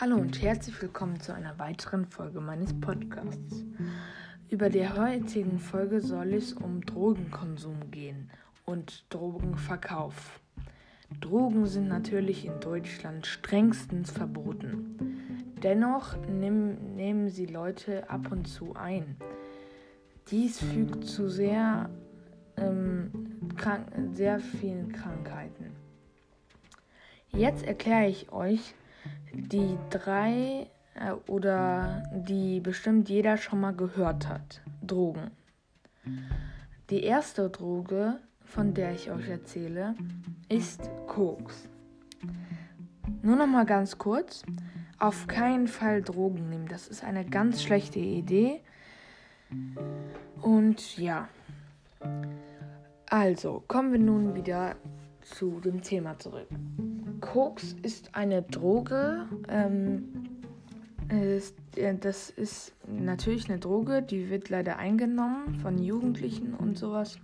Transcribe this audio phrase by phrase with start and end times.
[0.00, 3.66] Hallo und herzlich willkommen zu einer weiteren Folge meines Podcasts.
[4.48, 8.30] Über der heutigen Folge soll es um Drogenkonsum gehen
[8.64, 10.40] und Drogenverkauf.
[11.20, 15.52] Drogen sind natürlich in Deutschland strengstens verboten.
[15.62, 19.18] Dennoch nehmen, nehmen sie Leute ab und zu ein.
[20.30, 21.90] Dies fügt zu sehr,
[22.56, 25.76] ähm, krank, sehr vielen Krankheiten.
[27.32, 28.74] Jetzt erkläre ich euch,
[29.32, 34.60] die drei äh, oder die bestimmt jeder schon mal gehört hat.
[34.82, 35.30] Drogen.
[36.90, 39.94] Die erste Droge, von der ich euch erzähle,
[40.48, 41.68] ist Koks.
[43.22, 44.42] Nur noch mal ganz kurz.
[44.98, 46.68] Auf keinen Fall Drogen nehmen.
[46.68, 48.60] Das ist eine ganz schlechte Idee.
[50.42, 51.28] Und ja.
[53.08, 54.76] Also, kommen wir nun wieder
[55.22, 56.48] zu dem Thema zurück.
[57.32, 59.24] Koks ist eine Droge.
[59.48, 60.02] Ähm,
[61.08, 61.40] äh,
[62.00, 67.18] das ist natürlich eine Droge, die wird leider eingenommen von Jugendlichen und sowas.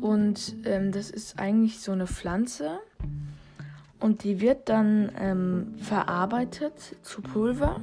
[0.00, 2.80] Und ähm, das ist eigentlich so eine Pflanze.
[4.00, 7.80] Und die wird dann ähm, verarbeitet zu Pulver.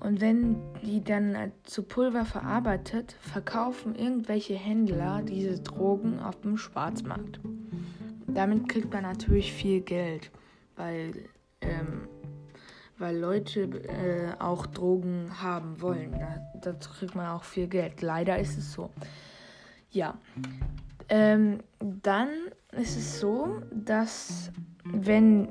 [0.00, 6.56] Und wenn die dann äh, zu Pulver verarbeitet, verkaufen irgendwelche Händler diese Drogen auf dem
[6.56, 7.40] Schwarzmarkt
[8.34, 10.30] damit kriegt man natürlich viel Geld,
[10.76, 11.12] weil,
[11.60, 12.08] ähm,
[12.98, 16.12] weil Leute äh, auch Drogen haben wollen.
[16.12, 18.02] Da, dazu kriegt man auch viel Geld.
[18.02, 18.90] Leider ist es so.
[19.90, 20.18] Ja.
[21.08, 22.28] Ähm, dann
[22.72, 24.52] ist es so, dass
[24.84, 25.48] wenn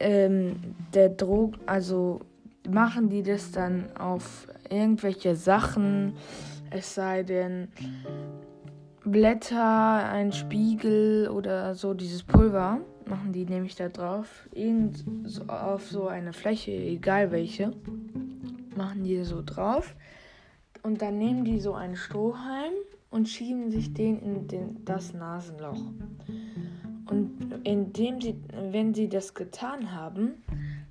[0.00, 2.20] ähm, der Drog, also
[2.68, 6.14] machen die das dann auf irgendwelche Sachen,
[6.70, 7.68] es sei denn,
[9.04, 14.48] Blätter, ein Spiegel oder so dieses Pulver machen die nämlich da drauf.
[14.52, 17.72] Irgend so auf so eine Fläche, egal welche,
[18.76, 19.94] machen die so drauf.
[20.82, 22.72] Und dann nehmen die so einen Strohhalm
[23.10, 25.80] und schieben sich den in den, das Nasenloch.
[27.06, 28.36] Und indem sie,
[28.70, 30.42] wenn sie das getan haben,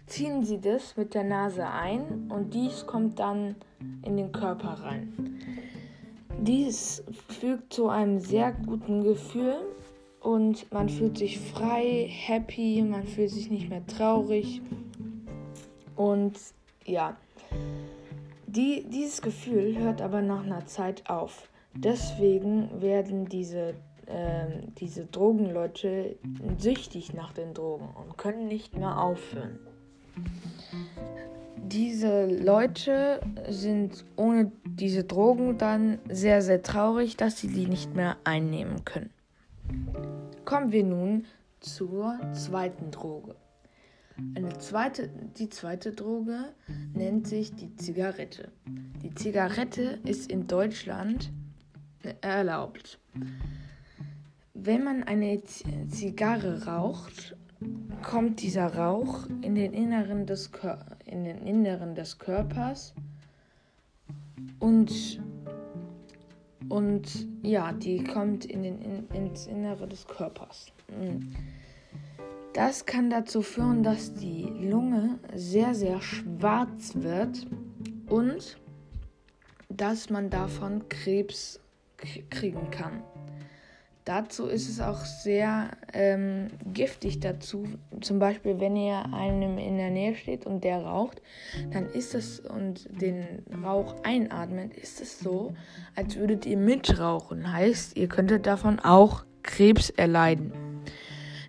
[0.07, 3.55] ziehen sie das mit der Nase ein und dies kommt dann
[4.03, 5.13] in den Körper rein.
[6.47, 9.57] Dies fügt zu einem sehr guten Gefühl
[10.21, 14.61] und man fühlt sich frei, happy, man fühlt sich nicht mehr traurig.
[15.97, 16.39] Und
[16.85, 17.17] ja,
[18.45, 21.49] die, dieses Gefühl hört aber nach einer Zeit auf.
[21.73, 23.73] Deswegen werden diese,
[24.05, 24.47] äh,
[24.79, 26.15] diese Drogenleute
[26.59, 29.59] süchtig nach den Drogen und können nicht mehr aufhören
[31.63, 38.17] diese Leute sind ohne diese Drogen dann sehr, sehr traurig, dass sie die nicht mehr
[38.23, 39.09] einnehmen können.
[40.45, 41.25] Kommen wir nun
[41.59, 43.35] zur zweiten Droge.
[44.35, 46.53] Eine zweite, die zweite Droge
[46.93, 48.51] nennt sich die Zigarette.
[49.03, 51.31] Die Zigarette ist in Deutschland
[52.21, 52.99] erlaubt.
[54.53, 55.43] Wenn man eine
[55.89, 57.35] Zigarre raucht,
[58.01, 62.93] kommt dieser Rauch in den Inneren des, Kör in den Inneren des Körpers
[64.59, 65.19] und
[66.69, 70.67] und ja, die kommt in den, in, ins Innere des Körpers.
[70.89, 71.33] Hm.
[72.53, 77.47] Das kann dazu führen, dass die Lunge sehr, sehr schwarz wird
[78.07, 78.57] und
[79.69, 81.59] dass man davon Krebs
[82.29, 83.01] kriegen kann.
[84.07, 87.65] Dazu ist es auch sehr ähm, giftig dazu.
[87.99, 91.21] Zum Beispiel, wenn ihr einem in der Nähe steht und der raucht,
[91.73, 95.53] dann ist es und den Rauch einatmet, ist es so,
[95.93, 97.51] als würdet ihr mitrauchen.
[97.51, 100.53] Heißt, ihr könntet davon auch Krebs erleiden.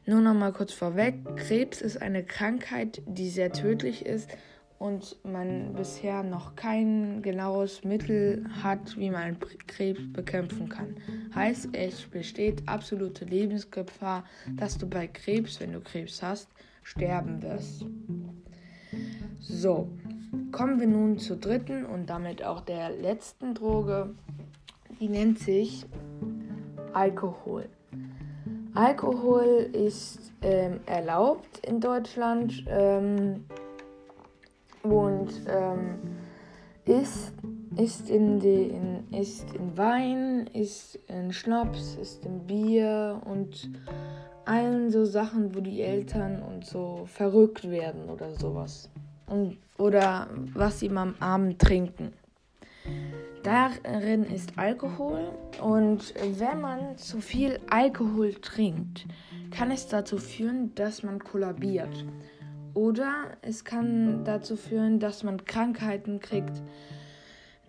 [0.04, 4.28] Nur noch mal kurz vorweg: Krebs ist eine Krankheit, die sehr tödlich ist
[4.78, 10.96] und man bisher noch kein genaues Mittel hat, wie man Krebs bekämpfen kann.
[11.34, 14.24] Heißt, es besteht absolute Lebensgefahr,
[14.56, 16.48] dass du bei Krebs, wenn du Krebs hast,
[16.82, 17.84] sterben wirst.
[19.40, 19.88] So,
[20.52, 24.14] kommen wir nun zur dritten und damit auch der letzten Droge.
[25.00, 25.86] Die nennt sich
[26.92, 27.68] Alkohol.
[28.74, 32.64] Alkohol ist ähm, erlaubt in Deutschland.
[32.68, 33.44] Ähm,
[34.90, 35.98] und ähm,
[36.84, 37.32] ist,
[37.76, 43.70] ist, in den, ist in Wein, ist in Schnaps, ist in Bier und
[44.44, 48.90] allen so Sachen, wo die Eltern und so verrückt werden oder sowas.
[49.26, 52.12] Und, oder was sie am Abend trinken.
[53.42, 55.30] Darin ist Alkohol
[55.62, 59.06] und wenn man zu viel Alkohol trinkt,
[59.50, 62.04] kann es dazu führen, dass man kollabiert
[62.78, 66.62] Oder es kann dazu führen, dass man Krankheiten kriegt,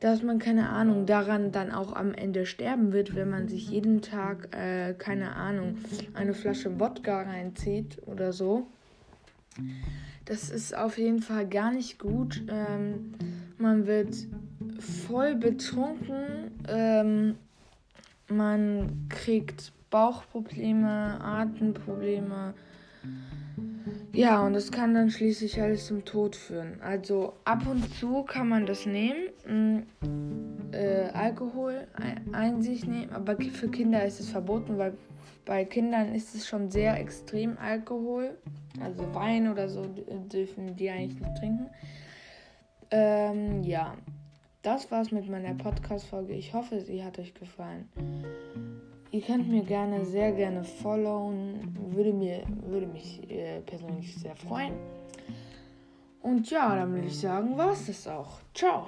[0.02, 4.04] dass man keine Ahnung daran dann auch am Ende sterben wird, wenn man sich jeden
[4.04, 5.80] Tag, äh, keine Ahnung,
[6.14, 8.68] eine Flasche Wodka reinzieht oder so.
[10.26, 12.44] Das ist auf jeden Fall gar nicht gut.
[12.48, 13.16] Ähm,
[13.58, 14.16] man wird
[15.08, 16.52] voll betrunken.
[16.68, 17.36] Ähm,
[18.28, 22.54] man kriegt Bauchprobleme, Atemprobleme.
[24.14, 26.82] Ja, und das kann dann schließlich alles zum Tod führen.
[26.82, 31.88] Also ab und zu kann man das nehmen, mm, äh, Alkohol
[32.32, 34.94] ein, sich nehmen, aber für Kinder ist es verboten, weil
[35.46, 38.38] bei Kindern ist es schon sehr extrem Alkohol.
[38.82, 39.84] Also Wein oder so
[40.32, 41.70] dürfen die eigentlich nicht trinken.
[42.92, 43.96] Ähm, ja,
[44.62, 46.34] das war's mit meiner Podcast-Folge.
[46.34, 47.88] Ich hoffe, sie hat euch gefallen.
[49.12, 51.76] Ihr könnt mir gerne, sehr gerne followen.
[51.92, 54.74] Würde, mir, würde mich äh, persönlich sehr freuen.
[56.22, 58.40] Und ja, dann würde ich sagen, war's das auch.
[58.54, 58.88] Ciao.